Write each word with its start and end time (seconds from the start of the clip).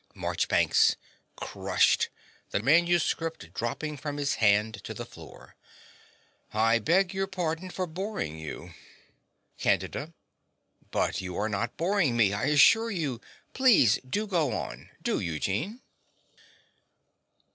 MARCHBANKS 0.15 0.95
(crushed 1.35 2.09
the 2.49 2.59
manuscript 2.59 3.53
dropping 3.53 3.97
from 3.97 4.17
his 4.17 4.33
hand 4.41 4.83
to 4.83 4.95
the 4.95 5.05
floor). 5.05 5.55
I 6.51 6.79
beg 6.79 7.13
your 7.13 7.27
pardon 7.27 7.69
for 7.69 7.85
boring 7.85 8.39
you. 8.39 8.73
CANDIDA. 9.59 10.13
But 10.89 11.21
you 11.21 11.35
are 11.37 11.49
not 11.49 11.77
boring 11.77 12.17
me, 12.17 12.33
I 12.33 12.45
assure 12.45 12.89
you. 12.89 13.21
Please 13.53 13.99
go 14.09 14.53
on. 14.55 14.89
Do, 15.03 15.19
Eugene. 15.19 15.81